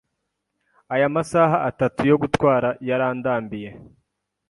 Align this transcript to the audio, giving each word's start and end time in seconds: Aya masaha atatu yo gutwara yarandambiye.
Aya 0.93 1.07
masaha 1.15 1.57
atatu 1.69 2.01
yo 2.09 2.15
gutwara 2.21 2.69
yarandambiye. 2.89 3.69